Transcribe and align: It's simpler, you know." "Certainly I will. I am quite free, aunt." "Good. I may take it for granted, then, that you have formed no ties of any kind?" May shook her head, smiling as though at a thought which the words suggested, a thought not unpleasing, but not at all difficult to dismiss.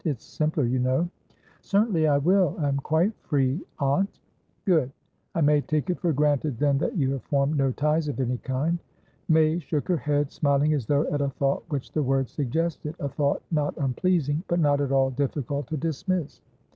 It's 0.03 0.25
simpler, 0.25 0.63
you 0.63 0.79
know." 0.79 1.07
"Certainly 1.61 2.07
I 2.07 2.17
will. 2.17 2.55
I 2.57 2.67
am 2.69 2.77
quite 2.77 3.13
free, 3.21 3.61
aunt." 3.77 4.19
"Good. 4.65 4.91
I 5.35 5.41
may 5.41 5.61
take 5.61 5.91
it 5.91 5.99
for 5.99 6.11
granted, 6.11 6.57
then, 6.57 6.79
that 6.79 6.97
you 6.97 7.11
have 7.11 7.21
formed 7.25 7.55
no 7.55 7.71
ties 7.71 8.07
of 8.07 8.19
any 8.19 8.37
kind?" 8.39 8.79
May 9.29 9.59
shook 9.59 9.87
her 9.89 9.97
head, 9.97 10.31
smiling 10.31 10.73
as 10.73 10.87
though 10.87 11.05
at 11.13 11.21
a 11.21 11.29
thought 11.29 11.61
which 11.69 11.91
the 11.91 12.01
words 12.01 12.31
suggested, 12.31 12.95
a 12.99 13.09
thought 13.09 13.43
not 13.51 13.77
unpleasing, 13.77 14.41
but 14.47 14.59
not 14.59 14.81
at 14.81 14.91
all 14.91 15.11
difficult 15.11 15.67
to 15.67 15.77
dismiss. 15.77 16.41